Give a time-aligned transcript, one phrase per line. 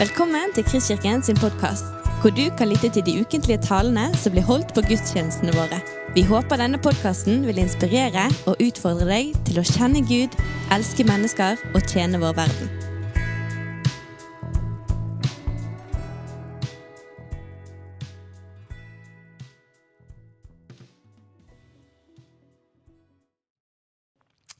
[0.00, 1.84] Velkommen til Kristkirken sin podkast,
[2.22, 5.76] hvor du kan lytte til de ukentlige talene som blir holdt på gudstjenestene våre.
[6.16, 10.38] Vi håper denne podkasten vil inspirere og utfordre deg til å kjenne Gud,
[10.72, 12.72] elske mennesker og tjene vår verden.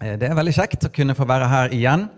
[0.04, 2.11] Eh, Det er veldig kjekt å kunne få være her igjen.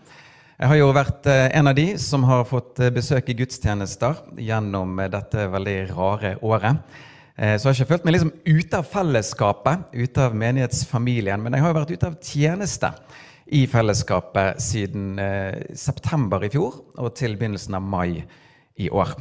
[0.62, 4.92] Jeg har jo vært eh, en av de som har fått besøk besøke gudstjenester gjennom
[5.02, 6.78] eh, dette veldig rare året.
[7.34, 11.56] Eh, Så jeg har ikke følt meg liksom ute av fellesskapet, ute av menighetsfamilien, men
[11.56, 12.92] jeg har jo vært ute av tjeneste
[13.58, 18.22] i fellesskapet siden eh, september i fjor og til begynnelsen av mai
[18.78, 19.16] i år.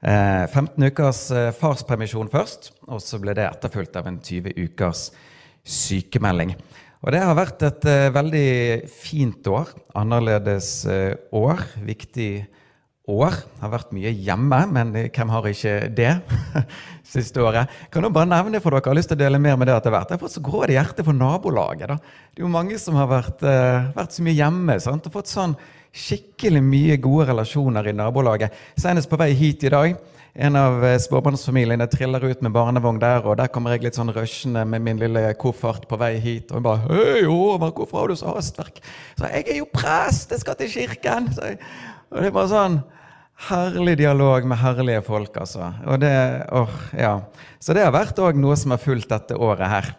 [0.00, 5.10] Eh, 15 ukers eh, farspermisjon først, og så ble det etterfulgt av en 20 ukers
[5.60, 6.56] sykemelding.
[7.00, 8.48] Og det har vært et eh, veldig
[8.92, 9.70] fint år.
[9.96, 11.62] Annerledes eh, år.
[11.86, 12.32] Viktig
[13.08, 13.38] år.
[13.62, 16.10] Har vært mye hjemme, men hvem har ikke det
[17.14, 17.72] siste året?
[17.92, 19.78] Kan jo bare nevne for dere, jeg har lyst til å dele mer med det
[19.78, 20.12] etter hvert.
[20.12, 21.88] Jeg har fått så grådig hjerte for nabolaget.
[21.88, 21.96] da.
[22.28, 25.08] Det er jo mange som har vært, eh, vært så mye hjemme sant?
[25.08, 25.56] og fått sånn
[25.90, 28.52] skikkelig mye gode relasjoner i nabolaget.
[28.78, 29.96] Senest på vei hit i dag.
[30.34, 34.12] En av eh, småbarnsfamiliene triller ut med barnevogn der, og der kommer jeg litt sånn
[34.14, 36.52] rushende med min lille koffert på vei hit.
[36.52, 38.78] Og hun bare 'Hei, Håvard, hvorfor har du så hastverk?'
[39.18, 41.28] Så jeg er jo prest, jeg skal til kirken.
[41.34, 41.58] Jeg,
[42.10, 42.82] og det er bare sånn
[43.48, 45.72] herlig dialog med herlige folk, altså.
[45.86, 47.20] Og det, åh, ja.
[47.58, 49.94] Så det har vært òg noe som har fulgt dette året her.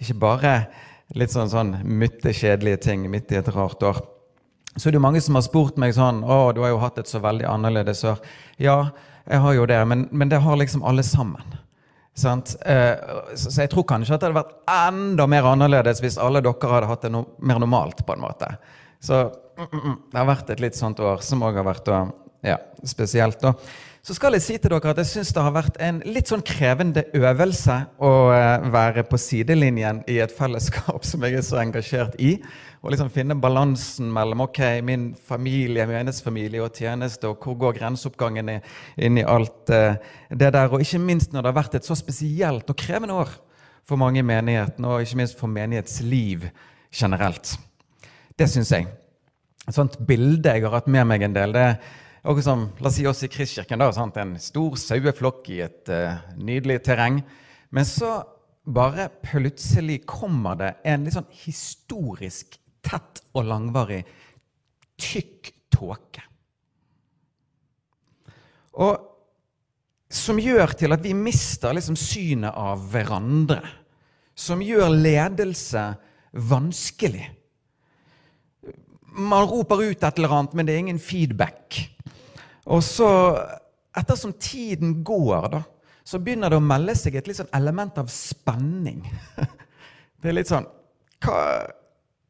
[0.00, 0.66] Ikke bare
[1.14, 4.02] litt sånn, sånn myttekjedelige ting midt i et rart år.
[4.76, 6.98] Så det er det mange som har spurt meg sånn 'Å, du har jo hatt
[6.98, 8.20] et så veldig annerledes år.'
[8.58, 8.90] Ja,
[9.26, 11.56] jeg har jo det, men, men det har liksom alle sammen.
[12.16, 12.54] Sant?
[12.64, 12.94] Eh,
[13.34, 16.88] så, jeg tror kanskje at det hadde vært enda mer annerledes hvis alle dere hadde
[16.88, 18.48] hatt det no mer normalt, på en måte.
[19.04, 21.90] Så mm, mm, mm, det har vært et litt sånt år som òg har vært
[22.46, 23.42] ja, spesielt.
[23.42, 23.52] da.
[24.06, 26.44] Så skal jeg si til dere at jeg syns det har vært en litt sånn
[26.46, 32.14] krevende øvelse å eh, være på sidelinjen i et fellesskap som jeg er så engasjert
[32.22, 32.36] i.
[32.84, 38.54] Og liksom finne balansen mellom ok, min familie, menighetsfamilie og tjeneste, og hvor går grenseoppgangen
[38.54, 39.98] inn i alt eh,
[40.30, 40.70] det der.
[40.70, 43.34] Og ikke minst når det har vært et så spesielt og krevende år
[43.82, 46.46] for mange i menigheten, og ikke minst for menighetsliv
[46.94, 47.56] generelt.
[48.38, 48.86] Det syns jeg.
[49.66, 51.58] Et sånt bilde jeg har hatt med meg en del.
[51.58, 53.78] det er og som, La oss si oss i Kristkirken.
[53.78, 54.16] da, sant?
[54.18, 57.20] En stor saueflokk i et uh, nydelig terreng.
[57.70, 58.18] Men så
[58.66, 64.00] bare plutselig kommer det en litt sånn historisk tett og langvarig
[64.98, 66.24] tykk tåke.
[68.82, 68.96] Og
[70.12, 73.62] som gjør til at vi mister liksom synet av hverandre.
[74.36, 75.88] Som gjør ledelse
[76.36, 77.26] vanskelig.
[79.16, 81.78] Man roper ut et eller annet, men det er ingen feedback.
[82.66, 83.08] Og så,
[83.96, 85.62] ettersom tiden går, da,
[86.06, 89.02] så begynner det å melde seg et litt sånn element av spenning.
[90.16, 90.64] Det er litt sånn
[91.22, 91.40] Hva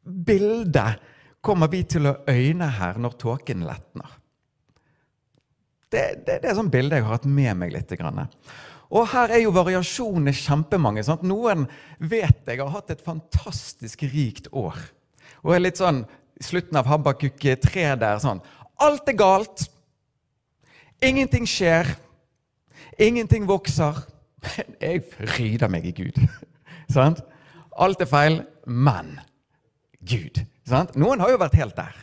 [0.04, 0.82] bilde
[1.44, 4.16] kommer vi til å øyne her når tåken letner?
[5.86, 7.92] Det, det, det er sånn bilde jeg har hatt med meg litt.
[7.96, 8.26] Grann.
[8.91, 11.04] Og her er jo variasjonene kjempemange.
[11.06, 11.25] Sant?
[11.26, 11.64] Noen
[11.98, 14.76] vet jeg har hatt et fantastisk rikt år.
[15.46, 16.02] Og er litt sånn
[16.36, 18.42] i slutten av Habakuk 3 der sånn
[18.82, 19.69] Alt er galt.
[21.02, 21.90] Ingenting skjer.
[22.98, 23.98] Ingenting vokser.
[24.42, 26.20] Men jeg fryder meg i Gud.
[26.96, 27.22] sant?
[27.76, 29.18] Alt er feil, men
[30.00, 30.40] Gud.
[30.68, 30.94] Sant?
[30.96, 31.98] Noen har jo vært helt der.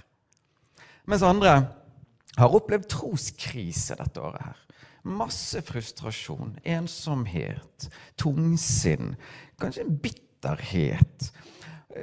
[1.10, 1.56] Mens andre
[2.38, 4.60] har opplevd troskrise dette året her.
[5.04, 7.90] Masse frustrasjon, ensomhet,
[8.20, 9.18] tungsinn,
[9.60, 11.32] kanskje en bitterhet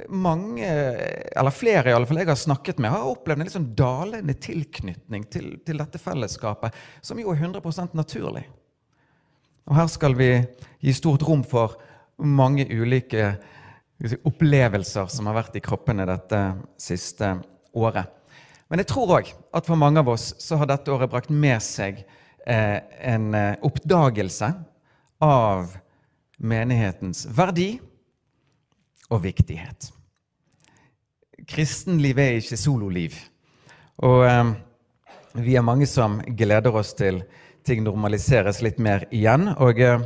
[0.07, 0.67] mange,
[1.35, 4.35] eller flere i alle fall jeg har snakket med, har opplevd en litt sånn dalende
[4.39, 8.45] tilknytning til, til, dette fellesskapet, som jo er 100% naturlig.
[9.69, 10.31] Og her skal vi
[10.81, 11.77] gi stort rom for
[12.21, 13.33] mange ulike
[13.99, 16.41] si, opplevelser som har vært i kroppene dette
[16.81, 17.35] siste
[17.77, 18.09] året.
[18.71, 21.59] Men jeg tror òg at for mange av oss så har dette året brakt med
[21.63, 22.03] seg
[22.47, 22.79] eh,
[23.11, 24.53] en eh, oppdagelse
[25.21, 25.75] av
[26.41, 27.75] menighetens verdi
[29.11, 29.91] og viktighet.
[31.51, 33.15] Kristenliv er ikke sololiv.
[34.01, 34.51] Og eh,
[35.41, 37.21] vi er mange som gleder oss til
[37.67, 39.49] ting normaliseres litt mer igjen.
[39.61, 40.03] Og eh,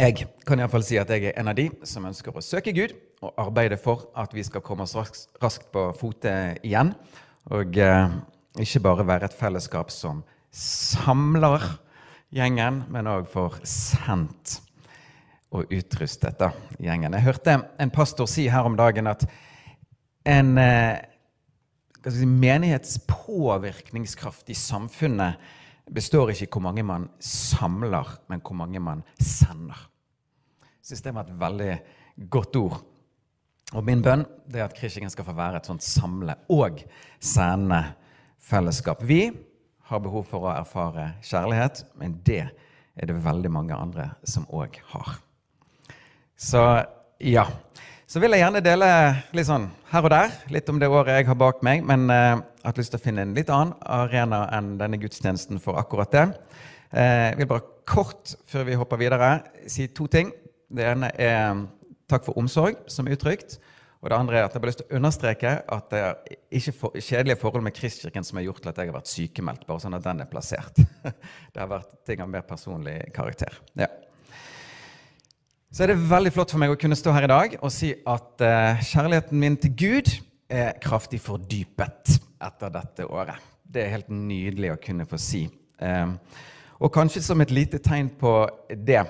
[0.00, 2.94] jeg kan iallfall si at jeg er en av de som ønsker å søke Gud
[3.20, 6.32] og arbeide for at vi skal komme oss raskt, raskt på fote
[6.64, 6.94] igjen.
[7.52, 8.16] Og eh,
[8.60, 11.62] ikke bare være et fellesskap som samler
[12.34, 14.60] gjengen, men òg får sendt
[15.50, 17.12] og utrustet da, gjengen.
[17.16, 19.24] Jeg hørte en pastor si her om dagen at
[20.28, 20.98] en eh,
[22.06, 25.34] si, menighetspåvirkningskraft i samfunnet
[25.90, 29.88] består ikke i hvor mange man samler, men hvor mange man sender.
[30.80, 31.74] Jeg syns det var et veldig
[32.30, 32.76] godt ord.
[33.74, 36.80] Og min bønn er at Kristkirken skal få være et sånt samle- og
[37.22, 37.84] sende
[38.38, 39.02] fellesskap.
[39.06, 39.30] Vi
[39.90, 42.50] har behov for å erfare kjærlighet, men det
[42.96, 45.08] er det veldig mange andre som òg har.
[46.40, 46.60] Så
[47.20, 47.44] ja.
[48.10, 48.86] Så vil jeg gjerne dele
[49.36, 51.84] litt sånn her og der, litt om det året jeg har bak meg.
[51.86, 55.60] Men eh, jeg har lyst til å finne en litt annen arena enn denne gudstjenesten
[55.62, 56.24] for akkurat det.
[56.96, 59.30] Eh, jeg vil bare kort, før vi hopper videre,
[59.70, 60.32] si to ting.
[60.70, 61.62] Det ene er
[62.10, 63.60] takk for omsorg, som er uttrykt.
[64.00, 66.78] Og det andre er at jeg har lyst til å understreke at det er ikke
[66.80, 69.84] for, kjedelige forhold med Kristkirken som har gjort til at jeg har vært sykemeldt, bare
[69.84, 70.80] sånn at den er plassert.
[71.52, 73.60] Det har vært ting av mer personlig karakter.
[73.78, 73.92] Ja.
[75.70, 77.92] Så er det veldig flott for meg å kunne stå her i dag og si
[77.94, 80.08] at uh, kjærligheten min til Gud
[80.50, 83.38] er kraftig fordypet etter dette året.
[83.62, 85.44] Det er helt nydelig å kunne få si.
[85.78, 86.16] Um,
[86.82, 88.32] og kanskje som et lite tegn på
[88.74, 89.04] det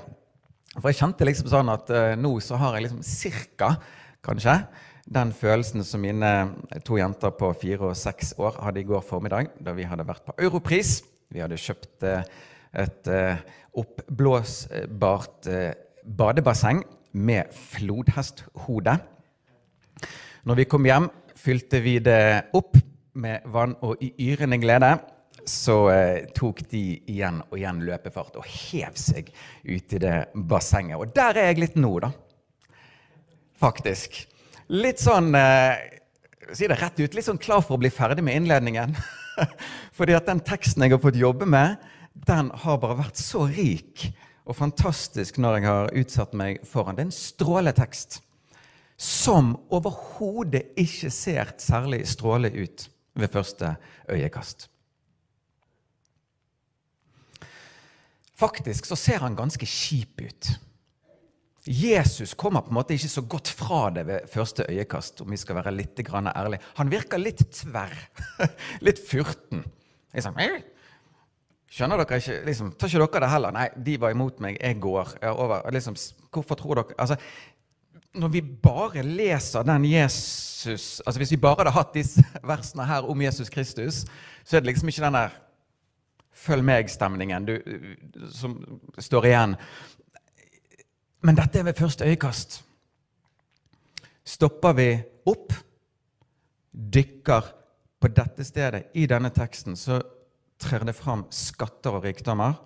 [0.77, 3.73] For jeg kjente liksom sånn at uh, nå så har jeg liksom cirka,
[4.21, 4.61] kanskje,
[5.09, 6.37] den følelsen som mine
[6.85, 10.29] to jenter på fire og seks år hadde i går formiddag, da vi hadde vært
[10.29, 10.99] på Europris.
[11.33, 12.21] Vi hadde kjøpt uh,
[12.85, 13.09] et
[13.81, 15.49] oppblåsbart
[16.05, 16.83] badebasseng
[17.13, 18.97] med flodhesthode.
[20.47, 22.79] Når vi kom hjem, fylte vi det opp
[23.21, 24.95] med vann, og i yrende glede
[25.49, 29.31] så eh, tok de igjen og igjen løpefart og hev seg
[29.65, 30.99] ut i det bassenget.
[31.01, 32.13] Og der er jeg litt nå, da.
[33.61, 34.23] Faktisk.
[34.71, 35.97] Litt sånn eh,
[36.51, 38.97] Si det rett ut, litt sånn klar for å bli ferdig med innledningen.
[39.97, 41.77] Fordi at den teksten jeg har fått jobbe med,
[42.27, 44.09] den har bare vært så rik
[44.51, 46.97] og fantastisk når jeg har utsatt meg foran.
[46.99, 48.19] Det er en stråletekst
[49.01, 53.77] som overhodet ikke ser særlig stråle ut ved første
[54.11, 54.67] øyekast.
[58.41, 60.51] Faktisk så ser han ganske kjip ut.
[61.65, 65.21] Jesus kommer på en måte ikke så godt fra det ved første øyekast.
[65.21, 66.61] om vi skal være litt ærlige.
[66.77, 67.97] Han virker litt tverr.
[68.87, 69.65] litt furten.
[70.15, 70.35] Liksom,
[71.71, 72.41] Skjønner dere ikke?
[72.49, 73.55] Liksom, tar ikke dere det heller?
[73.55, 75.13] Nei, de var imot meg, jeg går.
[75.23, 75.69] Jeg over.
[75.71, 75.97] Liksom,
[76.35, 77.17] hvorfor tror dere altså,
[78.19, 83.07] Når vi bare leser den Jesus altså Hvis vi bare hadde hatt disse versene her
[83.07, 84.05] om Jesus Kristus,
[84.45, 85.39] så er det liksom ikke den der
[86.41, 87.47] følg meg-stemningen
[88.33, 88.57] som
[88.99, 89.55] står igjen.
[91.23, 92.63] Men dette er ved første øyekast.
[94.25, 94.89] Stopper vi
[95.29, 95.53] opp,
[96.73, 97.51] dykker
[98.01, 100.01] på dette stedet i denne teksten, så
[100.61, 102.59] trer det fram skatter og rikdommer.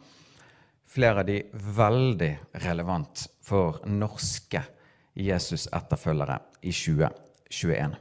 [0.95, 2.33] Flere av de veldig
[2.65, 4.63] relevant for norske
[5.15, 7.95] Jesus-etterfølgere i 2021.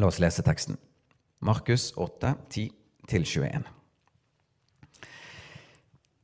[0.00, 0.78] La oss lese teksten.
[1.42, 2.34] Markus 8,
[3.08, 3.66] 10-21.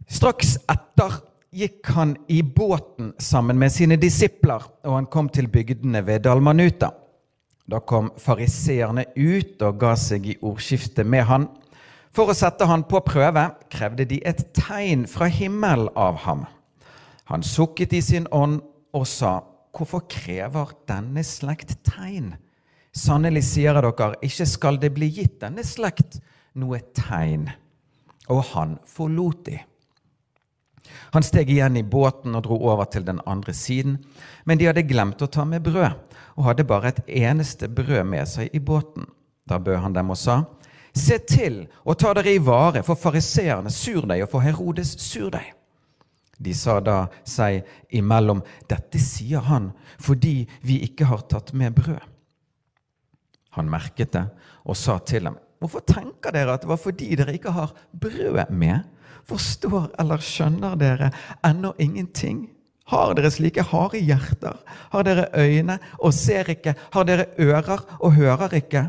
[0.08, 1.19] Straks etter
[1.52, 6.93] gikk han i båten sammen med sine disipler, og han kom til bygdene ved Dalmanuta.
[7.68, 11.46] Da kom fariseerne ut og ga seg i ordskifte med han.
[12.16, 16.46] For å sette han på prøve krevde de et tegn fra himmel av ham.
[17.28, 18.62] Han sukket i sin ånd
[18.96, 19.38] og sa,
[19.78, 22.32] Hvorfor krever denne slekt tegn?
[22.90, 26.16] Sannelig sier jeg dere, ikke skal det bli gitt denne slekt
[26.58, 27.44] noe tegn.
[28.32, 29.60] Og han forlot de.
[31.12, 34.00] Han steg igjen i båten og dro over til den andre siden,
[34.48, 36.07] men de hadde glemt å ta med brød
[36.38, 39.09] og hadde bare et eneste brød med seg i båten.
[39.49, 40.45] Da bød han dem og sa,
[40.95, 45.52] Se til og ta dere i vare for fariseerne surdeig og for Herodes surdeig.
[46.38, 48.40] De sa da seg imellom,
[48.71, 52.00] Dette sier han fordi vi ikke har tatt med brød.
[53.59, 54.25] Han merket det
[54.64, 58.52] og sa til dem, Hvorfor tenker dere at det var fordi dere ikke har brød
[58.54, 58.87] med?
[59.26, 61.11] Forstår eller skjønner dere
[61.45, 62.47] ennå ingenting?
[62.88, 64.57] Har dere slike harde hjerter?
[64.92, 66.75] Har dere øyne og ser ikke?
[66.95, 68.87] Har dere ører og hører ikke?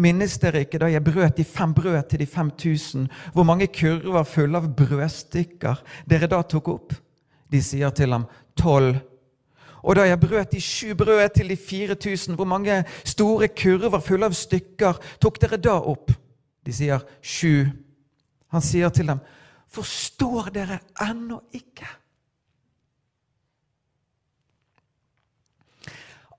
[0.00, 3.66] Minnes dere ikke da jeg brøt de fem brød til de fem tusen, hvor mange
[3.66, 6.94] kurver fulle av brødstykker dere da tok opp?
[7.50, 9.00] De sier til ham tolv.
[9.82, 14.00] Og da jeg brøt de sju brød til de fire tusen, hvor mange store kurver
[14.04, 16.12] fulle av stykker tok dere da opp?
[16.64, 17.66] De sier sju.
[18.54, 19.20] Han sier til dem,
[19.68, 21.99] forstår dere ennå ikke?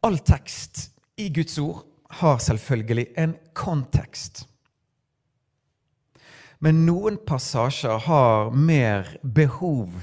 [0.02, 0.88] All tekst
[1.22, 1.84] i Guds ord
[2.22, 4.48] har selvfølgelig en kontekst.
[6.62, 9.94] Men noen passasjer har mer behov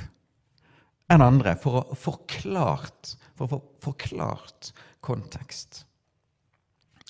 [1.11, 4.71] enn andre for å forklart, for å få forklart
[5.03, 5.83] kontekst.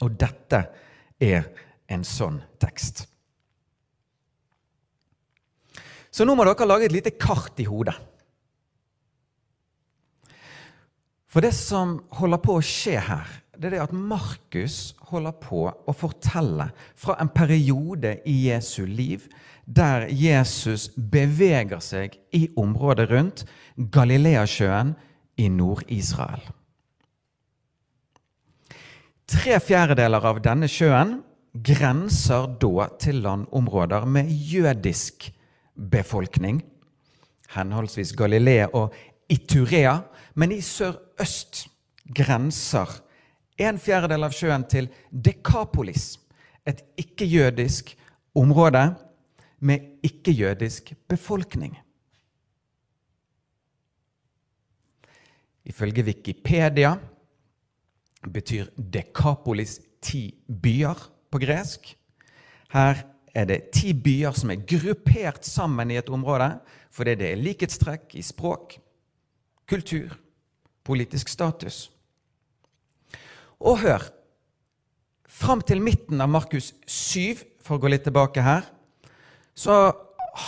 [0.00, 0.64] Og dette
[1.20, 1.48] er
[1.92, 3.04] en sånn tekst.
[6.08, 7.96] Så nå må dere lage et lite kart i hodet.
[11.28, 15.66] For det som holder på å skje her, det er det at Markus holder på
[15.68, 19.26] å fortelle fra en periode i Jesu liv
[19.68, 23.42] der Jesus beveger seg i området rundt
[23.76, 24.94] Galileasjøen
[25.36, 26.46] i Nord-Israel.
[29.28, 31.18] Tre fjerdedeler av denne sjøen
[31.52, 35.28] grenser da til landområder med jødisk
[35.76, 36.62] befolkning,
[37.52, 38.96] henholdsvis Galilea og
[39.28, 39.98] Iturea,
[40.38, 41.66] men i sørøst
[42.14, 43.00] grenser
[43.58, 46.16] en fjerdedel av sjøen til Dekapolis,
[46.62, 47.90] et ikke-jødisk
[48.38, 48.84] område
[49.58, 51.74] med ikke-jødisk befolkning.
[55.68, 56.94] Ifølge Wikipedia
[58.32, 61.90] betyr Dekapolis ti byer på gresk.
[62.72, 63.02] Her
[63.34, 66.54] er det ti byer som er gruppert sammen i et område
[66.94, 68.78] fordi det er likhetstrekk i språk,
[69.68, 70.14] kultur,
[70.88, 71.86] politisk status.
[73.60, 74.08] Og hør
[75.38, 78.64] Fram til midten av Markus 7, for å gå litt tilbake her,
[79.54, 79.76] så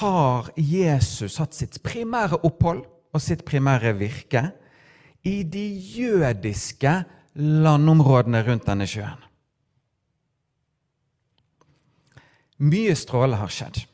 [0.01, 2.83] har Jesus hatt sitt primære opphold
[3.15, 4.49] og sitt primære virke
[5.27, 6.95] i de jødiske
[7.39, 9.27] landområdene rundt denne sjøen.
[12.61, 13.85] Mye stråle har skjedd.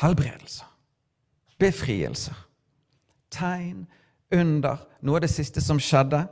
[0.00, 0.68] Helbredelser,
[1.60, 2.36] befrielser,
[3.34, 3.86] tegn,
[4.30, 4.80] under.
[5.00, 6.24] Noe av det siste som skjedde,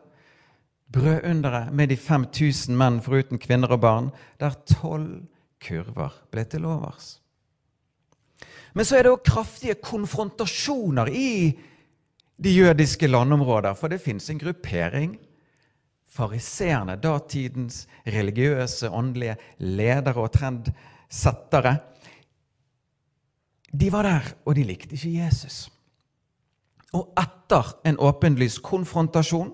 [0.93, 5.27] brødunderet med de 5000 menn foruten kvinner og barn, der tolv
[5.61, 7.19] kurver ble til overs.
[8.77, 11.31] Men så er det òg kraftige konfrontasjoner i
[12.39, 15.17] de jødiske landområder, for det fins en gruppering.
[16.09, 21.77] Fariseerne, datidens religiøse, åndelige ledere og trendsettere,
[23.69, 25.67] de var der, og de likte ikke Jesus.
[26.93, 29.53] Og etter en åpenlys konfrontasjon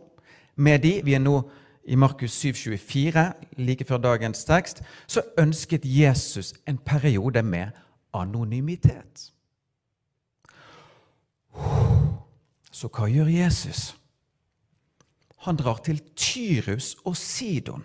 [0.57, 1.41] med de, vi er nå
[1.85, 3.25] i Markus 7, 24,
[3.59, 7.75] like før dagens tekst, så ønsket Jesus en periode med
[8.14, 9.33] anonymitet.
[12.73, 13.93] Så hva gjør Jesus?
[15.45, 17.85] Han drar til Tyrus og Sidon.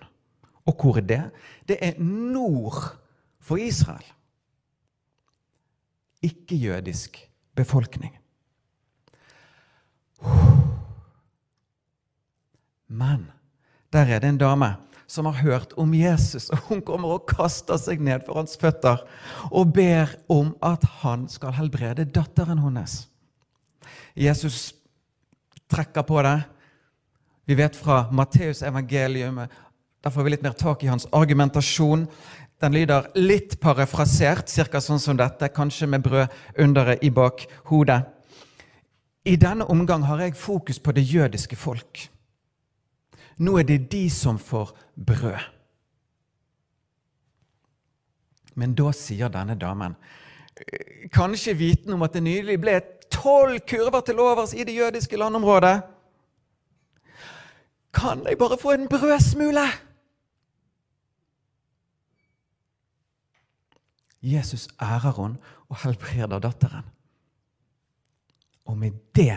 [0.66, 1.24] Og hvor er det?
[1.68, 2.98] Det er nord
[3.40, 4.06] for Israel.
[6.22, 8.18] Ikke-jødisk befolkning.
[12.90, 13.28] Men
[13.94, 14.74] der er det en dame
[15.10, 19.02] som har hørt om Jesus, og hun kommer og kaster seg ned for hans føtter
[19.50, 23.08] og ber om at han skal helbrede datteren hennes.
[24.14, 24.76] Jesus
[25.70, 26.38] trekker på det.
[27.50, 29.42] Vi vet fra Matteus evangelium,
[30.04, 32.06] der får vi litt mer tak i hans argumentasjon.
[32.62, 34.82] Den lyder litt parafrasert, ca.
[34.84, 38.04] sånn som dette, kanskje med brød brødunderet i bakhodet.
[39.30, 42.10] I denne omgang har jeg fokus på det jødiske folk.
[43.38, 44.74] Nå er det de som får
[45.06, 45.44] brød.
[48.56, 49.94] Men da sier denne damen,
[51.14, 52.80] kanskje viten om at det nylig ble
[53.14, 55.78] tolv kurver til overs i det jødiske landområdet
[57.94, 59.66] Kan jeg bare få en brødsmule?
[64.22, 65.38] Jesus ærer henne
[65.70, 66.86] og helbreder datteren.
[68.70, 69.34] Og med det,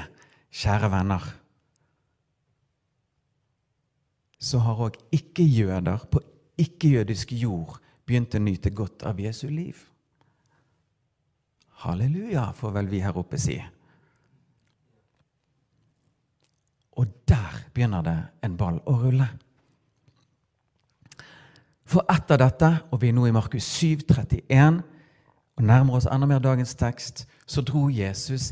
[0.52, 1.30] kjære venner
[4.42, 6.20] så har òg ikke-jøder på
[6.58, 9.78] ikke-jødisk jord begynt å nyte godt av Jesu liv.
[11.84, 13.56] Halleluja, får vel vi her oppe si.
[16.98, 19.28] Og der begynner det en ball å rulle.
[21.86, 24.82] For etter dette, og vi er nå i Markus 7, 31,
[25.58, 28.50] og nærmer oss enda mer dagens tekst, så dro Jesus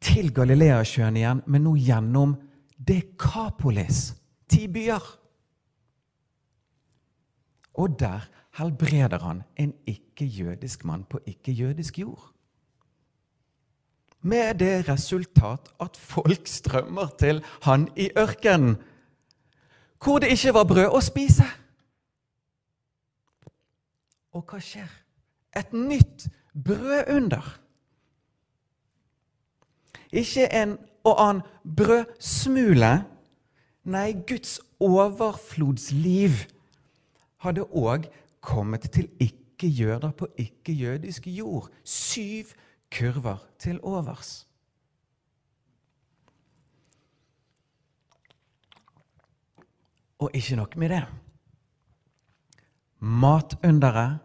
[0.00, 2.36] til Galileasjøen igjen, men nå gjennom
[2.78, 4.12] Dekapolis
[4.48, 5.04] Ti byer.
[7.78, 8.24] Og der
[8.58, 12.32] helbreder han en ikke-jødisk mann på ikke-jødisk jord.
[14.20, 18.76] Med det resultat at folk strømmer til han i ørkenen,
[20.04, 21.46] hvor det ikke var brød å spise.
[24.34, 24.90] Og hva skjer?
[25.56, 27.46] Et nytt brødunder.
[30.12, 31.42] Ikke en og annen
[31.76, 33.04] brødsmule
[33.88, 36.42] Nei, Guds overflodsliv
[37.40, 38.08] hadde òg
[38.44, 41.70] kommet til ikke-jøder på ikke-jødisk jord.
[41.84, 42.52] Syv
[42.92, 44.44] kurver til overs.
[50.18, 51.06] Og ikke nok med det.
[53.00, 54.18] matunderet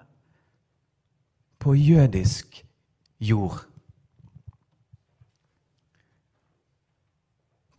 [1.59, 2.65] på jødisk
[3.19, 3.72] jord.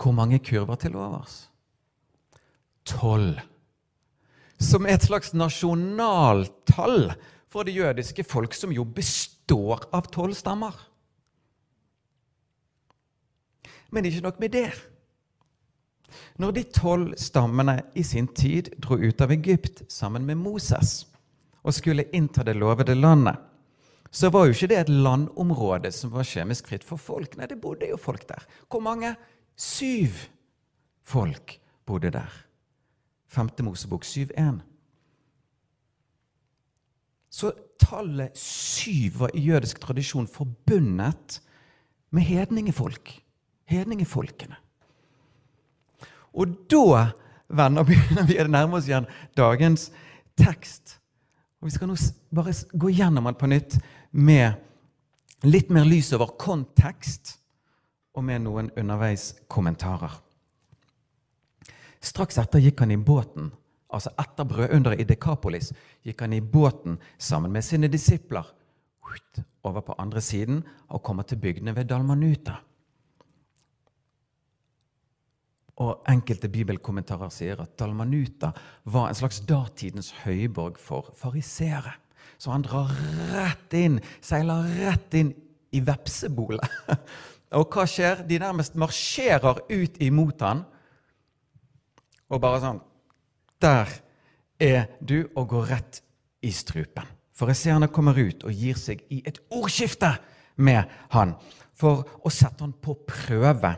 [0.04, 1.48] Hvor mange kurver til overs?
[2.84, 3.38] Tolv.
[4.60, 7.14] Som et slags nasjonaltall
[7.48, 10.76] for det jødiske folk, som jo består av tolv stammer.
[13.90, 14.68] Men ikke nok med det.
[16.36, 21.06] Når de tolv stammene i sin tid dro ut av Egypt sammen med Moses
[21.64, 23.38] og skulle innta det lovede landet,
[24.12, 27.38] så var jo ikke det et landområde som var kjemisk fritt for folk.
[27.38, 28.44] Nei, det bodde jo folk der.
[28.68, 29.14] Hvor mange?
[29.56, 30.08] Syv
[31.02, 32.30] folk bodde der.
[33.28, 34.60] Femte Mosebok 7.1.
[37.30, 41.40] Så tallet syv var i jødisk tradisjon forbundet
[42.10, 43.10] med hedningefolk.
[43.64, 44.56] Hedningefolkene.
[46.34, 47.10] Og da
[47.48, 49.90] venner, begynner vi å nærme oss igjen dagens
[50.38, 50.98] tekst.
[51.60, 51.98] Og Vi skal nå
[52.34, 53.78] bare gå gjennom den på nytt
[54.10, 57.38] med litt mer lys over kontekst
[58.14, 60.20] og med noen underveiskommentarer.
[62.04, 63.48] Straks etter gikk han i båten,
[63.94, 65.72] altså etter brødunderet i Dekapolis,
[66.04, 68.50] gikk han i båten sammen med sine disipler
[69.64, 72.58] over på andre siden og kommer til bygdene ved Dalmanuta.
[75.82, 78.52] Og Enkelte bibelkommentarer sier at Dalmanuta
[78.84, 81.96] var en slags datidens høyborg for fariseere.
[82.38, 82.92] Så han drar
[83.32, 85.32] rett inn, seiler rett inn
[85.74, 86.62] i vepsebolet.
[87.54, 88.24] Og hva skjer?
[88.26, 90.64] De nærmest marsjerer ut imot han.
[92.30, 92.80] Og bare sånn
[93.62, 93.90] Der
[94.60, 96.00] er du, og går rett
[96.44, 97.06] i strupen.
[97.34, 100.12] Fariseerne kommer ut og gir seg i et ordskifte
[100.56, 100.84] med
[101.14, 101.34] han
[101.74, 103.72] for å sette han på prøve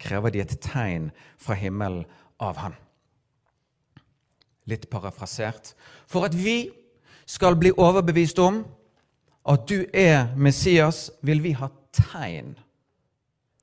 [0.00, 1.10] krever de et tegn
[1.40, 2.04] fra himmelen
[2.40, 2.76] av han.
[4.70, 5.74] Litt parafrasert.
[6.06, 6.70] For at vi
[7.28, 8.62] skal bli overbevist om
[9.50, 12.54] at du er Messias, vil vi ha tegn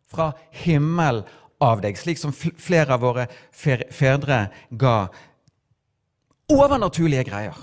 [0.08, 0.32] fra
[0.63, 1.24] himmel
[1.63, 4.98] av deg, slik som flere av våre fedre ga
[6.52, 7.58] overnaturlige greier.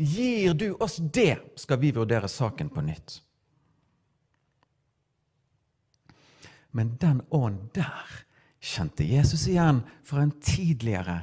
[0.00, 3.20] Gir du oss det, skal vi vurdere saken på nytt.
[6.70, 8.24] Men den ånd der
[8.60, 11.18] kjente Jesus igjen fra en tidligere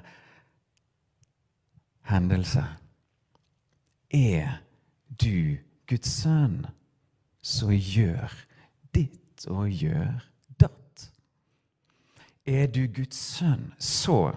[2.11, 2.63] hendelse.
[4.13, 4.59] Er
[5.07, 6.65] du Guds sønn,
[7.41, 8.33] så gjør
[8.93, 10.25] ditt og gjør
[10.59, 11.07] datt.
[12.47, 14.33] Er du Guds sønn, så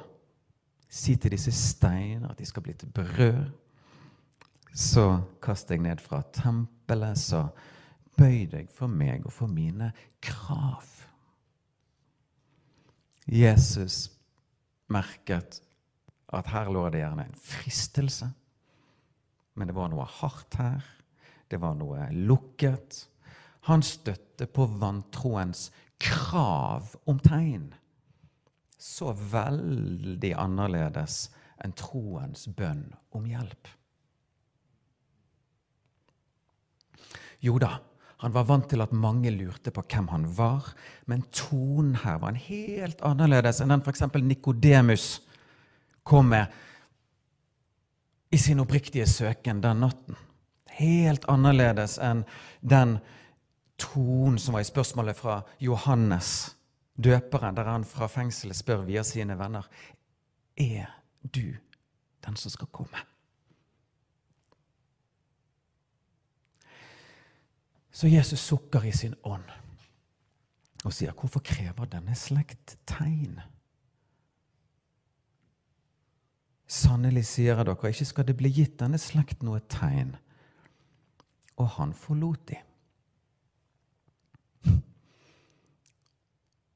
[0.91, 3.45] si til disse steiner at de skal bli til brød.
[4.75, 5.07] Så
[5.43, 7.47] kast deg ned fra tempelet, så
[8.19, 10.87] bøy deg for meg og for mine krav.
[13.31, 14.11] Jesus
[14.91, 15.61] merket
[16.31, 18.31] at her lå det gjerne en fristelse.
[19.59, 20.85] Men det var noe hardt her.
[21.51, 23.05] Det var noe lukket.
[23.69, 25.69] Han støtte på vantroens
[26.01, 27.69] krav om tegn.
[28.81, 31.27] Så veldig annerledes
[31.61, 33.69] enn troens bønn om hjelp.
[37.41, 37.75] Jo da,
[38.21, 40.73] han var vant til at mange lurte på hvem han var,
[41.09, 44.05] men tonen her var en helt annerledes enn den f.eks.
[44.21, 45.07] Nikodemus
[46.05, 46.53] kom med
[48.31, 50.19] i sin oppriktige søken den natten.
[50.77, 52.23] Helt annerledes enn
[52.61, 52.99] den
[53.81, 56.57] tonen som var i spørsmålet fra Johannes,
[56.97, 59.69] døperen, der han fra fengselet spør via sine venner
[60.57, 60.87] Er
[61.23, 61.57] du
[62.27, 63.01] den som skal komme?
[67.91, 69.49] Så Jesus sukker i sin ånd
[70.85, 73.41] og sier, 'Hvorfor krever denne slekt tegn?'
[76.71, 80.17] Sannelig sier jeg dere, ikke skal det bli gitt denne slekt noe tegn.
[81.57, 82.61] Og han forlot de.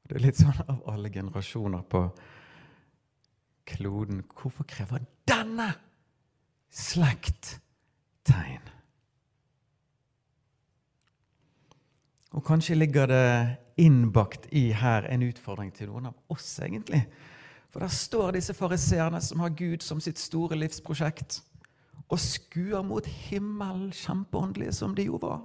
[0.04, 2.04] Det er litt sånn av alle generasjoner på
[3.64, 5.70] kloden Hvorfor krever denne
[6.68, 7.54] slekt
[8.28, 8.60] tegn?
[12.34, 13.26] Og kanskje ligger det
[13.80, 17.04] innbakt i her en utfordring til noen av oss, egentlig.
[17.72, 21.40] For der står disse fariseerne som har Gud som sitt store livsprosjekt,
[22.10, 25.40] og skuer mot himmelen, kjempeåndelige som de jo var.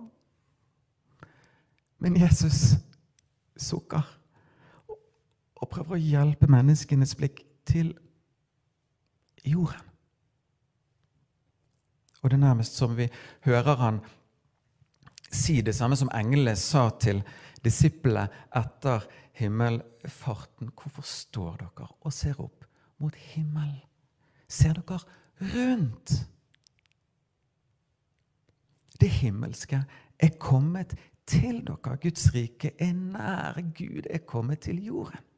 [2.01, 2.75] Men Jesus
[3.57, 4.18] sukker
[5.59, 7.91] og prøver å hjelpe menneskenes blikk til
[9.45, 9.85] jorden.
[12.21, 13.07] Og det er nærmest som vi
[13.45, 13.99] hører han
[15.31, 17.21] si det samme som englene sa til
[17.63, 19.05] disiplene etter
[19.39, 20.73] himmelfarten.
[20.75, 22.65] Hvorfor står dere og ser opp
[22.99, 23.79] mot himmelen?
[24.49, 24.99] Ser dere
[25.53, 26.15] rundt.
[28.99, 29.83] Det himmelske
[30.19, 30.97] er kommet
[31.29, 31.95] til dere.
[32.01, 33.61] Guds rike er nær.
[33.77, 35.28] Gud er kommet til jorden.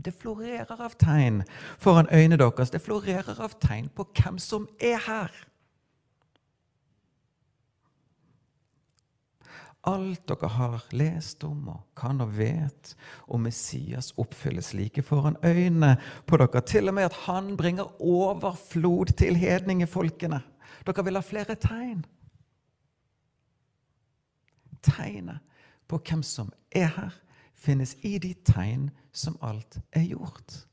[0.00, 1.42] Det florerer av tegn
[1.78, 2.72] foran øynene deres.
[2.72, 5.32] Det florerer av tegn på hvem som er her.
[9.88, 12.92] Alt dere har lest om og kan og vet
[13.32, 15.94] om Messias, oppfylles like foran øynene
[16.28, 16.60] på dere.
[16.60, 20.42] Til og med at han bringer overflod til hedningefolkene.
[20.84, 22.04] Dere vil ha flere tegn.
[24.84, 25.40] Tegnet
[25.88, 27.16] på hvem som er her,
[27.60, 30.66] finnes i de tegn som alt er gjort.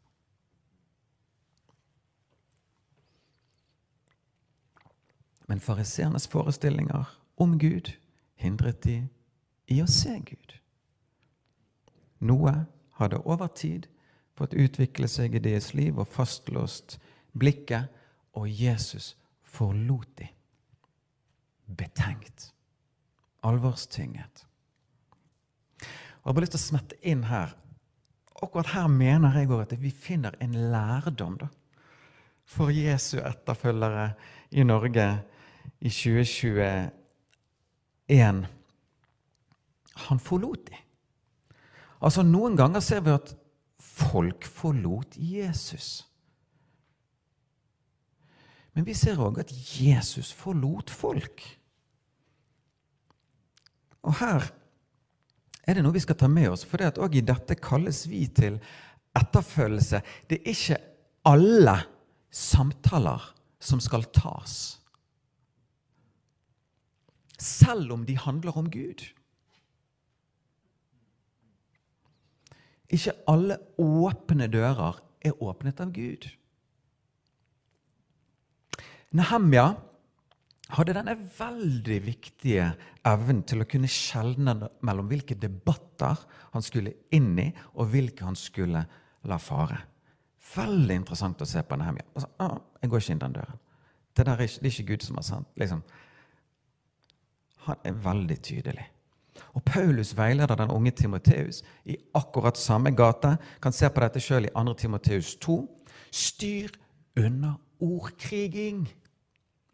[5.47, 7.91] Men fariseernes forestillinger om Gud
[8.36, 8.97] hindret de
[9.67, 10.56] i å se Gud.
[12.19, 12.54] Noe
[13.00, 13.88] hadde over tid
[14.38, 17.00] fått utvikle seg i deres liv og fastlåst
[17.38, 17.88] blikket,
[18.38, 20.28] og Jesus forlot de.
[21.65, 22.52] Betenkt.
[23.43, 24.46] Alvorstynget.
[26.27, 27.55] Jeg har bare lyst til å smette inn her.
[28.43, 31.47] Akkurat her mener jeg at vi finner en lærdom da,
[32.43, 34.09] for Jesu etterfølgere
[34.51, 35.23] i Norge
[35.79, 38.43] i 2021
[40.03, 40.83] Han forlot dem.
[42.03, 43.31] Altså, noen ganger ser vi at
[43.79, 46.11] folk forlot Jesus.
[48.75, 51.39] Men vi ser òg at Jesus forlot folk.
[54.03, 54.56] Og her
[55.67, 58.06] er det noe vi skal ta med oss, for det at òg i dette kalles
[58.08, 58.58] vi til
[59.17, 60.01] etterfølgelse.
[60.30, 60.82] Det er ikke
[61.27, 61.75] alle
[62.32, 64.77] samtaler som skal tas
[67.38, 69.03] selv om de handler om Gud.
[72.89, 76.30] Ikke alle åpne dører er åpnet av Gud.
[79.12, 79.67] Nehemja
[80.75, 82.71] hadde denne veldig viktige
[83.08, 86.19] evnen til å kunne skjelne mellom hvilke debatter
[86.53, 87.47] han skulle inn i,
[87.80, 88.84] og hvilke han skulle
[89.27, 89.80] la fare.
[90.56, 92.06] Veldig interessant å se på Nehemja.
[92.15, 93.63] Altså, ah, jeg går ikke inn den døren.
[94.17, 95.49] Det, er ikke, det er ikke Gud som har sendt.
[95.60, 95.82] Liksom.
[97.67, 98.88] Han er veldig tydelig.
[99.53, 103.36] Og Paulus veileder den unge Timoteus i akkurat samme gate.
[103.62, 104.73] Kan se på dette sjøl i 2.
[104.82, 105.58] Timoteus 2.
[106.12, 106.73] Styr
[107.19, 108.88] unna ordkriging.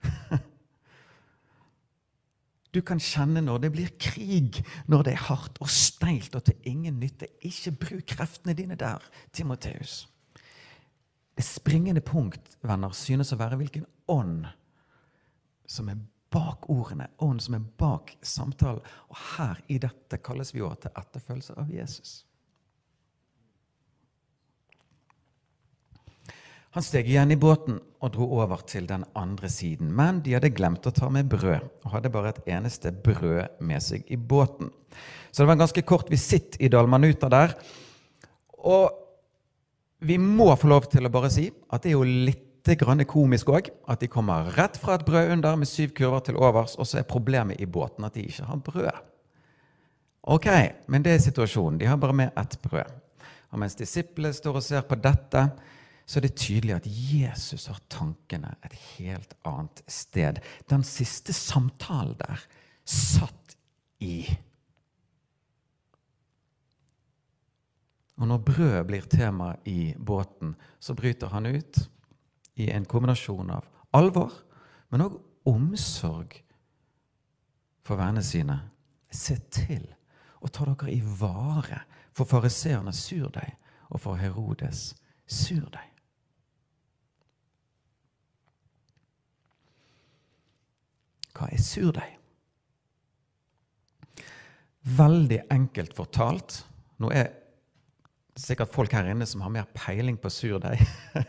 [2.74, 6.70] Du kan kjenne når det blir krig, når det er hardt og steilt og til
[6.70, 7.30] ingen nytte.
[7.46, 10.08] Ikke bruk kreftene dine der, Timoteus.
[11.38, 14.48] Det springende punkt venner, synes å være hvilken ånd
[15.70, 16.02] som er
[16.34, 18.82] bak ordene, ånd som er bak samtalen.
[19.10, 22.14] Og her i dette kalles vi også til etterfølgelse av Jesus.
[26.74, 29.92] Han steg igjen i båten og dro over til den andre siden.
[29.94, 33.84] Men de hadde glemt å ta med brød, og hadde bare et eneste brød med
[33.86, 34.72] seg i båten.
[35.30, 37.54] Så det var en ganske kort visitt i Dalmanuta der.
[38.66, 38.90] Og
[40.04, 43.52] vi må få lov til å bare si at det er jo litt grann komisk
[43.54, 43.70] òg.
[43.86, 47.04] At de kommer rett fra et brød under med syv kurver til overs, og så
[47.04, 49.04] er problemet i båten at de ikke har brød.
[50.34, 50.50] Ok,
[50.88, 51.78] men det er situasjonen.
[51.78, 53.00] De har bare med ett brød.
[53.54, 55.46] Og mens disiplene står og ser på dette,
[56.06, 60.42] så er det tydelig at Jesus har tankene et helt annet sted.
[60.70, 62.44] Den siste samtalen der
[62.84, 63.56] satt
[64.04, 64.26] i
[68.22, 71.80] Og når brød blir tema i båten, så bryter han ut
[72.56, 73.66] i en kombinasjon av
[73.98, 74.32] alvor,
[74.94, 75.18] men òg
[75.50, 76.38] omsorg
[77.84, 78.60] for vennene sine.
[79.14, 79.84] Se til
[80.42, 83.58] å ta dere i vare for fariseernes surdeig
[83.90, 84.94] og for Herodes
[85.26, 85.90] surdeig.
[91.34, 92.18] Hva er surdeig?
[94.84, 96.58] Veldig enkelt fortalt
[97.00, 97.30] Nå er
[98.40, 100.82] sikkert folk her inne som har mer peiling på surdeig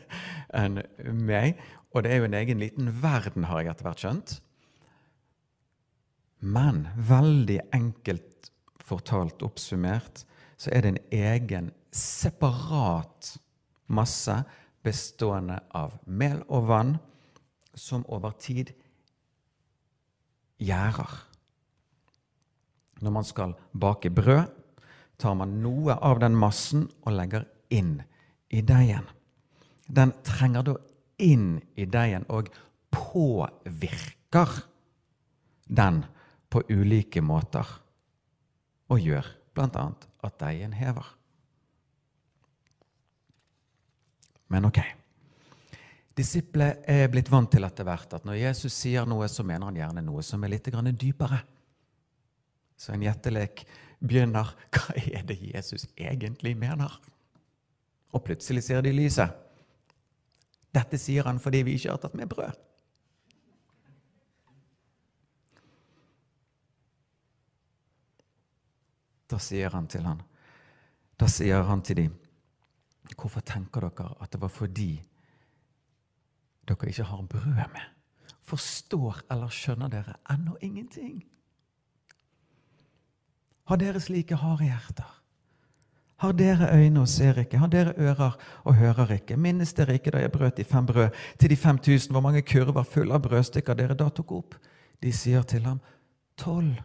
[0.60, 0.80] enn
[1.26, 1.58] meg.
[1.92, 4.34] Og det er jo en egen liten verden, har jeg etter hvert skjønt.
[6.44, 8.50] Men veldig enkelt
[8.84, 10.24] fortalt oppsummert
[10.60, 13.34] så er det en egen, separat
[13.92, 14.36] masse
[14.84, 16.94] bestående av mel og vann
[17.74, 18.72] som over tid
[20.58, 21.14] gjærer.
[23.00, 24.46] Når man skal bake brød,
[25.18, 27.98] tar man noe av den massen og legger inn
[28.50, 29.06] i deigen.
[29.86, 30.76] Den trenger da
[31.22, 32.50] inn i deigen og
[32.94, 34.60] påvirker
[35.66, 36.04] den
[36.50, 37.66] på ulike måter.
[38.92, 39.86] Og gjør bl.a.
[40.24, 41.06] at deigen hever.
[44.48, 44.82] Men ok.
[46.14, 49.78] Disipler er blitt vant til etter hvert at når Jesus sier noe, så mener han
[49.80, 51.40] gjerne noe som er litt dypere.
[52.78, 53.64] Så en gjettelek
[53.98, 54.52] begynner.
[54.74, 56.92] Hva er det Jesus egentlig mener?
[58.14, 59.40] Og plutselig ser de lyset.
[60.74, 62.62] Dette sier han fordi vi ikke har tatt med brød.
[69.30, 70.20] Da sier han til han,
[71.18, 72.12] da sier han til dem,
[73.16, 74.92] hvorfor tenker dere at det var fordi
[76.68, 77.84] dere ikke har brød med?
[78.44, 81.24] Forstår eller skjønner dere ennå ingenting?
[83.64, 85.20] Har dere slike harde hjerter?
[86.16, 87.58] Har dere øyne og ser ikke?
[87.58, 89.36] Har dere ører og hører ikke?
[89.36, 92.42] Minnes dere ikke da jeg brøt de fem brød til de fem tusen, hvor mange
[92.42, 94.54] kurver fulle av brødstykker dere da tok opp?
[95.02, 95.80] De sier til ham,
[96.36, 96.76] tolv.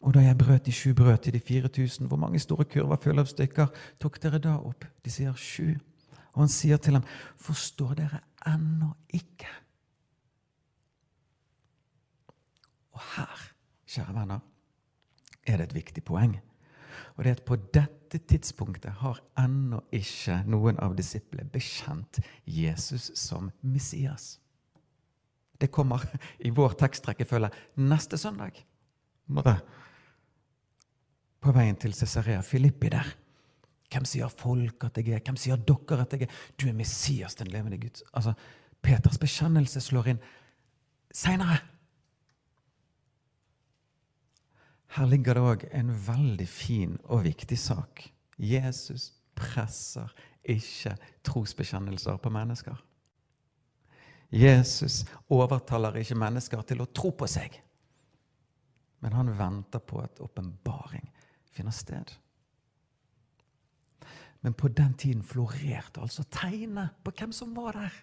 [0.00, 2.96] Og da jeg brøt de sju brød til de fire tusen, hvor mange store kurver
[2.96, 3.66] fulle av stykker
[4.00, 4.84] tok dere da opp?
[5.04, 5.76] De sier sju.
[6.36, 7.06] Og han sier til ham,
[7.40, 9.48] forstår dere ennå ikke?
[12.96, 13.46] Og her,
[13.88, 14.44] kjære venner,
[15.46, 16.36] er det et viktig poeng.
[17.16, 23.10] Og det er at på dette tidspunktet har ennå ikke noen av disiplene bekjent Jesus
[23.16, 24.36] som Messias.
[25.56, 26.04] Det kommer
[26.44, 27.48] i vår tekstrekkefølge
[27.80, 28.60] neste søndag.
[31.40, 33.08] På veien til Cesarea Filippi der.
[33.96, 35.22] Hvem sier folk at jeg er?
[35.24, 36.40] Hvem sier dere at jeg er?
[36.60, 38.02] Du er Messias, den levende Gud.
[38.12, 38.34] Altså,
[38.84, 40.20] Peters bekjennelse slår inn
[41.16, 41.62] seinere.
[44.96, 48.04] Her ligger det òg en veldig fin og viktig sak.
[48.36, 50.12] Jesus presser
[50.44, 50.92] ikke
[51.24, 52.76] trosbekjennelser på mennesker.
[54.32, 57.56] Jesus overtaler ikke mennesker til å tro på seg.
[59.00, 61.08] Men han venter på at åpenbaring
[61.52, 62.12] finner sted.
[64.46, 67.94] Men på den tiden florerte altså tegnet på hvem som var der.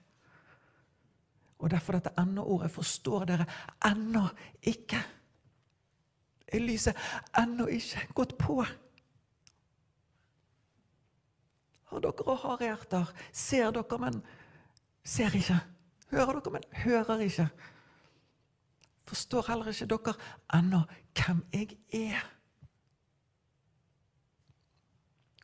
[1.64, 3.46] Og derfor dette ennå-ordet forstår dere
[3.88, 4.26] ennå
[4.60, 5.00] ikke
[6.52, 7.00] er lyset
[7.40, 8.58] ennå ikke gått på.
[11.94, 13.16] Har dere harde hjerter?
[13.32, 14.20] Ser dere, men
[15.00, 15.62] ser ikke.
[16.12, 17.48] Hører dere, men hører ikke.
[19.08, 20.20] Forstår heller ikke dere
[20.60, 20.84] ennå
[21.16, 22.33] hvem jeg er?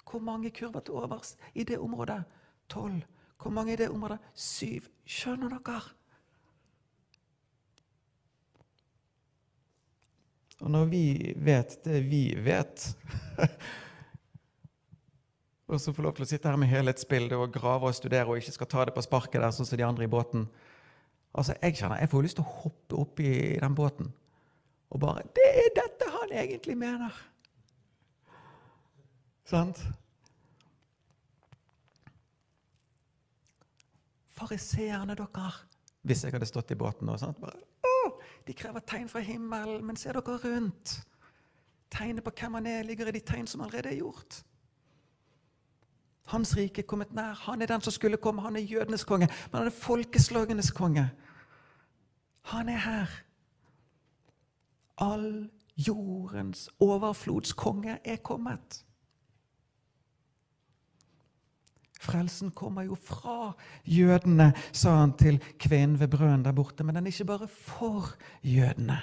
[0.10, 2.24] Hvor mange kurver til overs i det området?
[2.70, 3.02] Tolv.
[3.42, 4.20] Hvor mange i det området?
[4.34, 4.90] Syv.
[5.06, 5.82] Skjønner dere?
[10.60, 11.04] Og når vi
[11.40, 12.90] vet det vi vet
[15.70, 18.42] Og så får lov til å sitte her med helhetsbildet og grave og studere og
[18.42, 20.50] ikke skal ta det på sparket der, sånn som de andre i båten
[21.30, 24.12] Altså, Jeg kjenner, jeg får lyst til å hoppe opp i den båten
[24.90, 27.14] og bare Det er dette han egentlig mener!
[29.50, 29.82] Sant?
[34.38, 35.52] Fariseerne, dere
[36.02, 37.40] Hvis jeg hadde stått i båten nå sant?
[37.42, 37.58] Bare,
[38.48, 41.00] de krever tegn fra himmelen, men se dere rundt?
[41.90, 44.44] Tegnet på hvem han er, ligger i de tegn som allerede er gjort.
[46.30, 47.34] Hans rike er kommet nær.
[47.48, 48.42] Han er den som skulle komme.
[48.42, 51.08] Han er jødenes konge, men han er folkeslagenes konge.
[52.54, 53.16] Han er her.
[54.98, 58.84] All jordens overflodskonge er kommet.
[62.00, 63.52] Frelsen kommer jo fra
[63.84, 66.84] jødene, sa han til kvinnen ved brønnen der borte.
[66.84, 69.02] Men den er ikke bare for jødene.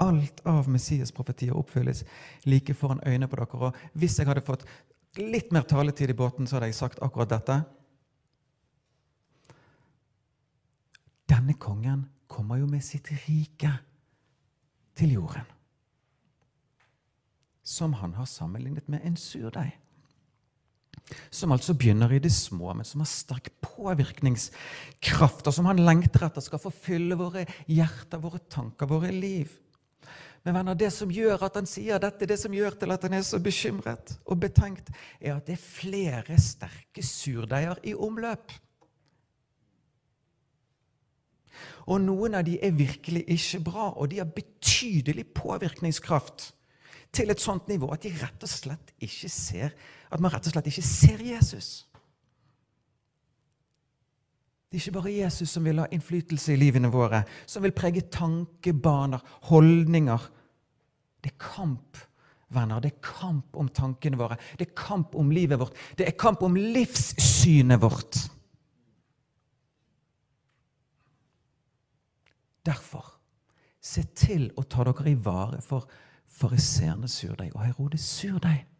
[0.00, 2.00] Alt av Messias-profetier oppfylles
[2.48, 3.60] like foran øynene på dere.
[3.68, 4.64] Og hvis jeg hadde fått
[5.20, 7.58] litt mer taletid i båten, så hadde jeg sagt akkurat dette.
[11.28, 13.74] Denne kongen kommer jo med sitt rike
[14.96, 15.44] til jorden.
[17.62, 19.76] Som han har sammenlignet med en surdeig
[21.30, 26.26] som altså begynner i det små, men som har sterk påvirkningskraft, og som han lengter
[26.28, 29.50] etter skal forfylle våre hjerter, våre tanker, våre liv.
[30.42, 33.14] Men venner, det som gjør at han sier dette, det som gjør til at han
[33.14, 38.54] er så bekymret og betenkt, er at det er flere sterke surdeiger i omløp.
[41.90, 46.50] Og noen av de er virkelig ikke bra, og de har betydelig påvirkningskraft
[47.12, 49.74] til et sånt nivå at de rett og slett ikke ser
[50.12, 51.70] at man rett og slett ikke ser Jesus.
[54.68, 58.06] Det er ikke bare Jesus som vil ha innflytelse i livene våre, som vil prege
[58.12, 59.20] tankebaner,
[59.50, 60.24] holdninger.
[61.20, 62.00] Det er kamp,
[62.52, 62.80] venner.
[62.80, 64.38] Det er kamp om tankene våre.
[64.56, 65.76] Det er kamp om livet vårt.
[65.96, 68.16] Det er kamp om livssynet vårt.
[72.64, 73.12] Derfor,
[73.82, 75.88] se til å ta dere i vare for
[76.32, 78.71] fariseernes surdeig og Herodes surdeig.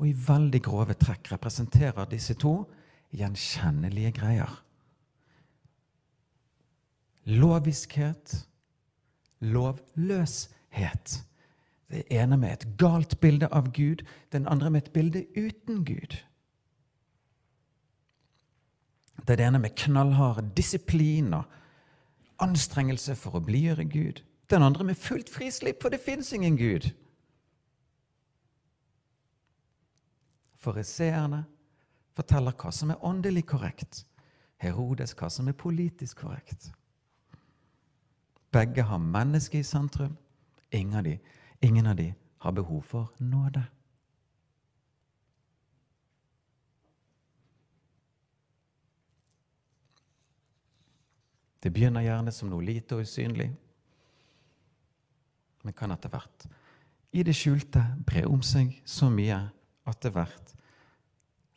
[0.00, 2.54] Og i veldig grove trekk representerer disse to
[3.12, 4.54] gjenkjennelige greier.
[7.28, 8.46] Loviskhet,
[9.44, 11.20] lovløshet.
[11.90, 16.16] Det ene med et galt bilde av Gud, den andre med et bilde uten Gud.
[19.28, 21.44] Det ene med knallhard disiplin og
[22.40, 24.22] anstrengelse for å blidgjøre Gud.
[24.50, 26.88] Den andre med fullt frislipp, for det fins ingen Gud.
[30.60, 31.44] Fariseerne
[32.16, 34.04] forteller hva som er åndelig korrekt.
[34.60, 36.68] Herodes hva som er politisk korrekt.
[38.52, 40.16] Begge har mennesket i sentrum.
[40.70, 41.18] Ingen av de,
[41.60, 42.12] ingen av de
[42.44, 43.62] har behov for nåde.
[51.62, 53.50] Det begynner gjerne som noe lite og usynlig,
[55.60, 56.46] men kan etter hvert
[57.12, 59.42] i det skjulte bre om seg så mye
[59.98, 60.54] det hvert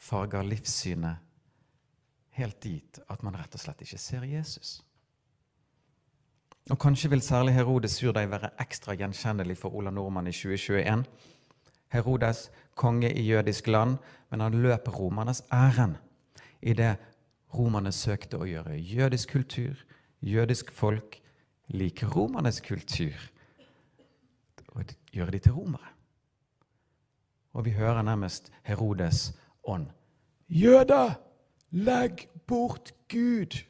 [0.03, 1.21] farger livssynet
[2.33, 4.81] helt dit at man rett og slett ikke ser Jesus.
[6.71, 11.03] Og Kanskje vil særlig Herodes surdeig være ekstra gjenkjennelig for Ola Nordmann i 2021.
[11.93, 13.97] Herodes, konge i jødisk land,
[14.31, 15.99] men han løp romernes ærend
[16.61, 16.95] idet
[17.53, 19.75] romerne søkte å gjøre jødisk kultur,
[20.21, 21.19] jødisk folk,
[21.67, 23.19] lik romernes kultur,
[24.73, 25.92] og gjøre de til romere.
[27.53, 29.87] Og vi hører nærmest Herodes ånd.
[30.49, 31.13] Jøder,
[31.71, 33.63] legg bort Gud!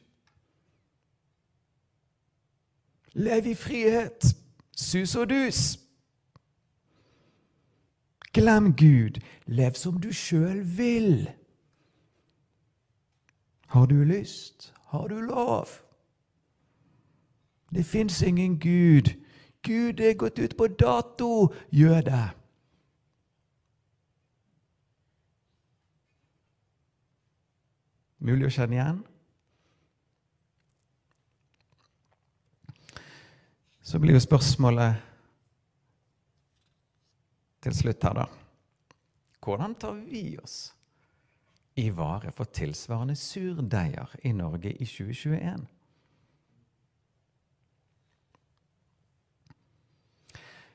[3.12, 4.36] Lev i frihet,
[4.76, 5.78] sus og dus.
[8.32, 11.30] Glem Gud, lev som du sjøl vil.
[13.66, 15.66] Har du lyst, har du lov.
[17.74, 19.14] Det fins ingen Gud.
[19.62, 22.30] Gud er gått ut på dato, jøde.
[28.24, 29.00] Mulig å kjenne igjen?
[33.84, 35.02] Så blir jo spørsmålet
[37.66, 38.24] til slutt her, da.
[39.44, 40.56] Hvordan tar vi oss
[41.76, 45.66] i vare for tilsvarende surdeiger i Norge i 2021?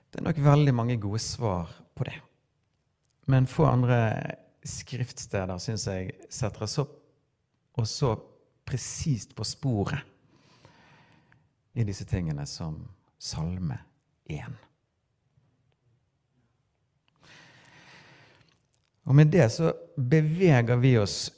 [0.09, 2.17] Det er nok veldig mange gode svar på det.
[3.29, 3.99] Men få andre
[4.65, 6.98] skriftsteder syns jeg setter oss opp
[7.77, 8.15] og så
[8.65, 9.99] presist på sporet
[11.73, 12.81] i disse tingene som
[13.19, 13.77] Salme
[14.29, 14.57] 1.
[19.09, 21.31] Og med det så beveger vi oss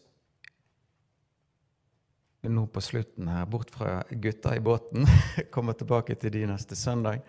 [2.42, 5.06] nå på slutten her, bort fra gutta i båten,
[5.54, 7.22] kommer tilbake til de neste søndag.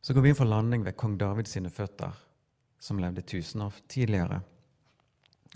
[0.00, 2.12] Så går vi inn for landing ved kong David sine føtter,
[2.80, 4.40] som levde tusen år tidligere.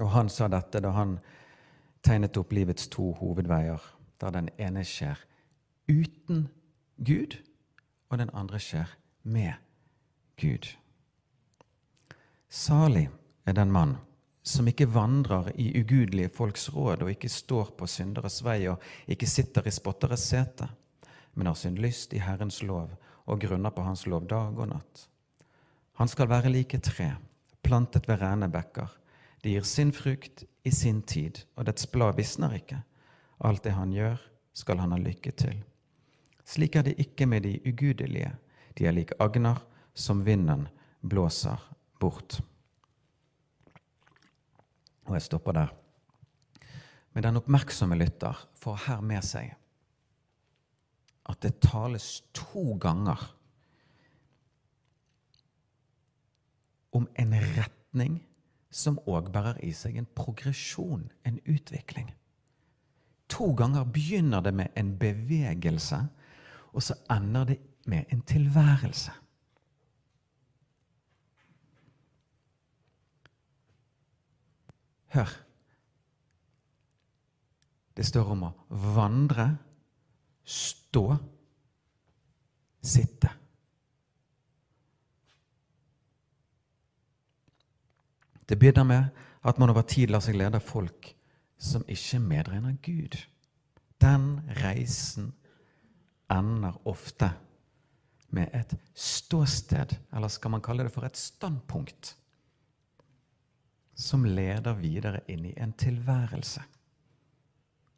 [0.00, 1.18] Og han sa dette da han
[2.02, 3.80] tegnet opp livets to hovedveier,
[4.20, 5.18] der den ene skjer
[5.88, 6.48] uten
[6.98, 7.38] Gud,
[8.10, 8.90] og den andre skjer
[9.22, 9.52] med
[10.40, 10.68] Gud.
[12.48, 13.08] Salig
[13.46, 13.96] er den mann
[14.42, 19.28] som ikke vandrer i ugudelige folks råd, og ikke står på synderes vei, og ikke
[19.30, 20.66] sitter i spotteres sete,
[21.34, 22.90] men har sin lyst i Herrens lov
[23.26, 25.06] og grunner på Hans lov dag og natt.
[26.00, 27.12] Han skal være like tre,
[27.62, 28.90] plantet ved rene bekker.
[29.42, 32.82] Det gir sin frukt i sin tid, og dets blad visner ikke.
[33.42, 34.20] Alt det han gjør,
[34.52, 35.62] skal han ha lykke til.
[36.44, 38.34] Slik er det ikke med de ugudelige.
[38.78, 39.62] De er lik agner
[39.94, 40.66] som vinden
[41.00, 41.60] blåser
[42.00, 42.40] bort.
[45.06, 45.72] Og jeg stopper der.
[47.12, 49.52] Men den oppmerksomme lytter får her med seg
[51.30, 53.20] at det tales to ganger
[56.92, 58.18] om en retning
[58.72, 62.08] som òg bærer i seg en progresjon, en utvikling.
[63.32, 66.00] To ganger begynner det med en bevegelse,
[66.72, 69.12] og så ender det med en tilværelse.
[75.12, 75.28] Hør.
[77.96, 78.52] Det står om å
[78.96, 79.50] vandre,
[80.48, 81.04] stå,
[82.80, 83.41] sitte.
[88.52, 89.04] Det begynner med
[89.48, 91.06] at man over tid lar seg lede av folk
[91.56, 93.14] som ikke medregner Gud.
[93.96, 95.30] Den reisen
[96.28, 97.30] ender ofte
[98.28, 102.10] med et ståsted, eller skal man kalle det for et standpunkt,
[103.96, 106.60] som leder videre inn i en tilværelse.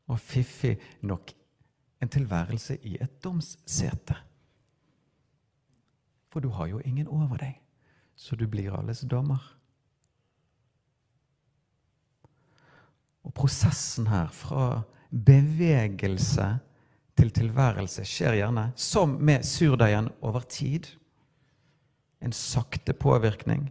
[0.07, 1.35] Og fiffig nok
[1.99, 4.21] en tilværelse i et domssete.
[6.31, 7.59] For du har jo ingen over deg,
[8.15, 9.43] så du blir alles dommer.
[13.25, 16.49] Og prosessen her fra bevegelse
[17.17, 20.91] til tilværelse skjer gjerne, som med surdeigen, over tid.
[22.21, 23.69] En sakte påvirkning,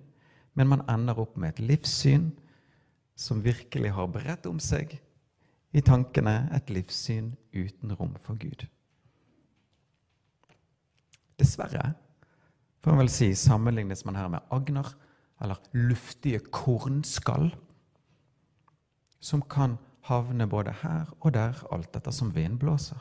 [0.53, 2.31] men man ender opp med et livssyn
[3.15, 4.95] som virkelig har bredt om seg
[5.73, 8.65] i tankene et livssyn uten rom for Gud.
[11.39, 11.93] Dessverre,
[12.83, 14.87] får man vel si, sammenlignes man her med agner,
[15.41, 17.49] eller luftige kornskall,
[19.23, 19.77] som kan
[20.09, 22.99] havne både her og der, alt etter som vinden blåser.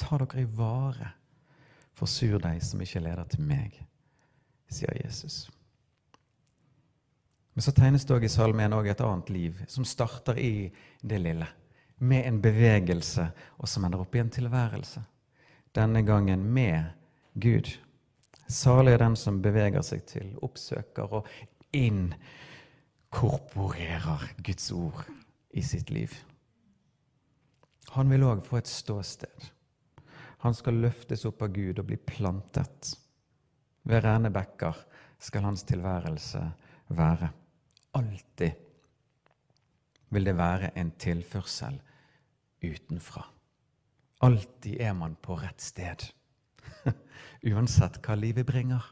[0.00, 1.12] Ta dere i vare
[1.94, 3.76] for surdeig som ikke leder til meg,
[4.66, 5.44] sier Jesus.
[7.54, 10.72] Men så tegnes det også i salmen 1 et annet liv, som starter i
[11.02, 11.46] det lille.
[12.02, 13.28] Med en bevegelse,
[13.62, 15.04] og som ender opp i en tilværelse.
[15.74, 16.90] Denne gangen med
[17.34, 17.70] Gud.
[18.50, 21.30] Salig er den som beveger seg til, oppsøker og
[23.14, 25.04] inkorporerer Guds ord
[25.50, 26.10] i sitt liv.
[27.94, 29.50] Han vil òg få et ståsted.
[30.42, 32.96] Han skal løftes opp av Gud og bli plantet.
[33.86, 34.80] Ved rene bekker
[35.22, 36.42] skal hans tilværelse
[36.90, 37.30] være
[37.94, 38.58] alltid
[40.10, 41.78] vil det være en tilførsel
[42.62, 43.22] utenfra.
[44.26, 46.02] Alltid er man på rett sted,
[47.50, 48.90] uansett hva livet bringer.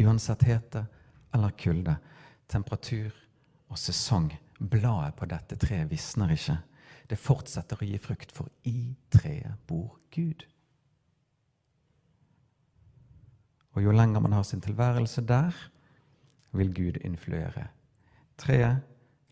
[0.00, 0.86] Uansett hete
[1.34, 1.96] eller kulde,
[2.50, 3.10] temperatur
[3.70, 4.30] og sesong.
[4.60, 6.58] Bladet på dette treet visner ikke.
[7.10, 10.44] Det fortsetter å gi frukt, for i treet bor Gud.
[13.74, 15.54] Og jo lenger man har sin tilværelse der,
[16.52, 17.68] vil Gud influere.
[18.38, 18.82] Treet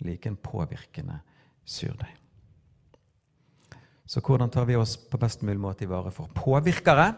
[0.06, 1.18] like en påvirkende
[1.66, 2.14] surdeig.
[4.08, 7.10] Så hvordan tar vi oss på best mulig måte i vare for påvirkere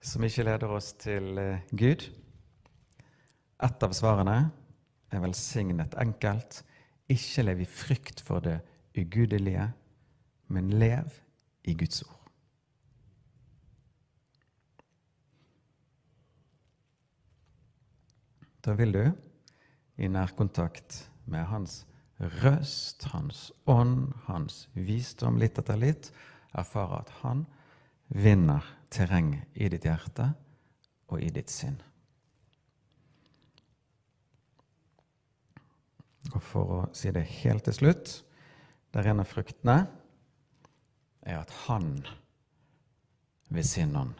[0.00, 2.06] som ikke leder oss til eh, Gud?
[3.62, 4.36] Et av svarene
[5.12, 6.60] er velsignet enkelt.
[7.08, 8.58] Ikke lev i frykt for det
[8.96, 9.70] ugudelige,
[10.52, 11.12] men lev
[11.64, 12.12] i Guds ord.
[18.66, 19.04] Da vil du
[20.02, 21.84] i nærkontakt med hans
[22.18, 26.10] røst, hans ånd, hans visdom litt etter litt
[26.56, 27.44] erfare at han
[28.08, 30.32] vinner terreng i ditt hjerte
[31.12, 31.78] og i ditt sinn.
[36.34, 38.14] Og for å si det helt til slutt
[38.94, 39.76] der en av fruktene
[41.26, 41.98] er at han
[43.52, 44.14] ved sin ånd,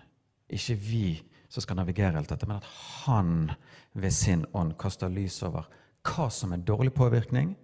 [0.52, 1.06] ikke vi
[1.48, 2.68] som skal navigere alt dette, men at
[3.06, 3.52] han
[3.96, 5.66] ved sin ånd kaster lys over
[6.06, 7.54] hva som er dårlig påvirkning,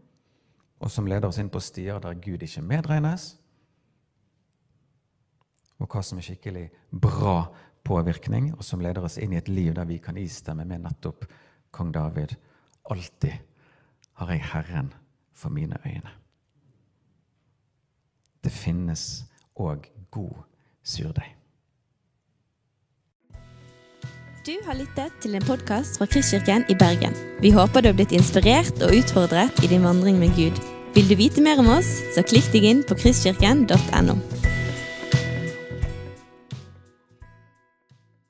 [0.83, 3.35] og som leder oss inn på stier der Gud ikke medregnes,
[5.79, 7.45] og hva som er skikkelig bra
[7.87, 11.27] påvirkning, og som leder oss inn i et liv der vi kan istemme med nettopp
[11.75, 12.35] kong David.
[12.91, 13.52] Alltid
[14.25, 14.93] har jeg Herren
[15.35, 16.11] for mine øyne.
[18.45, 19.25] Det finnes
[19.57, 20.43] òg god
[20.83, 21.37] surdeig.
[24.47, 27.15] Du har lyttet til en podkast fra Kristkirken i Bergen.
[27.41, 30.59] Vi håper du har blitt inspirert og utfordret i din vandring med Gud.
[30.95, 34.19] Vil du vite mer om oss, så klikk deg inn på kristkirken.no.